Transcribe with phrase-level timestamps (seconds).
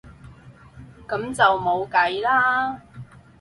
[1.07, 2.81] 噉就冇計啦